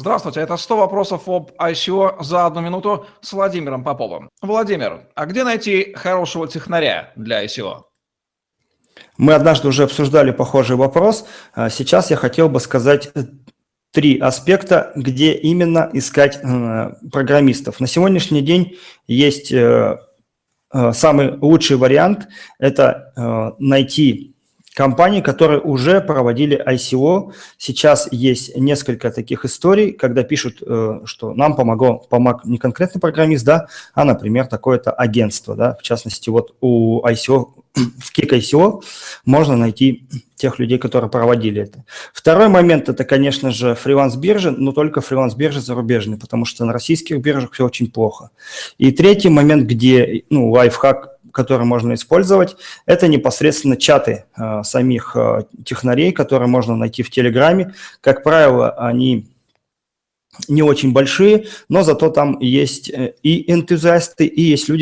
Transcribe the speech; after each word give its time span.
Здравствуйте, 0.00 0.38
это 0.38 0.56
100 0.56 0.76
вопросов 0.76 1.22
об 1.28 1.50
ICO 1.58 2.22
за 2.22 2.46
одну 2.46 2.60
минуту 2.60 3.06
с 3.20 3.32
Владимиром 3.32 3.82
Поповым. 3.82 4.30
Владимир, 4.40 5.08
а 5.16 5.26
где 5.26 5.42
найти 5.42 5.92
хорошего 5.92 6.46
технаря 6.46 7.12
для 7.16 7.44
ICO? 7.44 7.82
Мы 9.16 9.34
однажды 9.34 9.66
уже 9.66 9.82
обсуждали 9.82 10.30
похожий 10.30 10.76
вопрос. 10.76 11.26
А 11.52 11.68
сейчас 11.68 12.12
я 12.12 12.16
хотел 12.16 12.48
бы 12.48 12.60
сказать 12.60 13.10
э, 13.16 13.24
три 13.90 14.20
аспекта, 14.20 14.92
где 14.94 15.32
именно 15.32 15.90
искать 15.92 16.38
э, 16.44 16.92
программистов. 17.10 17.80
На 17.80 17.88
сегодняшний 17.88 18.42
день 18.42 18.78
есть 19.08 19.50
э, 19.50 19.96
самый 20.92 21.36
лучший 21.38 21.76
вариант– 21.76 22.28
это 22.60 23.56
найти 23.58 24.36
компании, 24.78 25.20
которые 25.20 25.58
уже 25.58 26.00
проводили 26.00 26.56
ICO. 26.64 27.32
Сейчас 27.56 28.08
есть 28.12 28.56
несколько 28.56 29.10
таких 29.10 29.44
историй, 29.44 29.90
когда 29.90 30.22
пишут, 30.22 30.62
э, 30.64 31.00
что 31.04 31.34
нам 31.34 31.56
помогло, 31.56 31.98
помог 32.08 32.44
не 32.44 32.58
конкретный 32.58 33.00
программист, 33.00 33.44
да, 33.44 33.66
а, 33.92 34.04
например, 34.04 34.46
такое-то 34.46 34.92
агентство. 34.92 35.56
Да. 35.56 35.76
В 35.80 35.82
частности, 35.82 36.30
вот 36.30 36.54
у 36.60 37.04
ICO, 37.04 37.48
в 37.74 38.16
Kick 38.16 38.30
ICO 38.30 38.80
можно 39.24 39.56
найти 39.56 40.06
тех 40.36 40.60
людей, 40.60 40.78
которые 40.78 41.10
проводили 41.10 41.62
это. 41.62 41.84
Второй 42.12 42.46
момент– 42.46 42.88
это, 42.90 43.02
конечно 43.02 43.50
же, 43.50 43.74
фриланс-биржи, 43.74 44.52
но 44.52 44.70
только 44.70 45.00
фриланс-биржи 45.00 45.60
зарубежные, 45.60 46.20
потому 46.20 46.44
что 46.44 46.64
на 46.64 46.72
российских 46.72 47.18
биржах 47.18 47.52
все 47.52 47.64
очень 47.64 47.90
плохо. 47.90 48.30
И 48.78 48.92
третий 48.92 49.28
момент, 49.28 49.64
где 49.64 50.22
ну, 50.30 50.52
лайфхак 50.52 51.17
которые 51.38 51.66
можно 51.66 51.94
использовать, 51.94 52.56
это 52.84 53.06
непосредственно 53.06 53.76
чаты 53.76 54.24
э, 54.36 54.62
самих 54.64 55.14
э, 55.14 55.44
технарей, 55.64 56.10
которые 56.10 56.48
можно 56.48 56.74
найти 56.74 57.04
в 57.04 57.10
Телеграме. 57.10 57.74
Как 58.00 58.24
правило, 58.24 58.70
они 58.70 59.28
не 60.48 60.62
очень 60.62 60.92
большие, 60.92 61.46
но 61.68 61.84
зато 61.84 62.10
там 62.10 62.40
есть 62.40 62.90
э, 62.90 63.14
и 63.22 63.52
энтузиасты, 63.52 64.26
и 64.26 64.42
есть 64.42 64.68
люди, 64.68 64.76